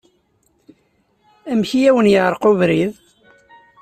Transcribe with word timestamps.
Amek 1.51 1.71
ay 1.77 1.85
awen-yeɛreq 1.89 2.43
ubrid? 2.51 2.93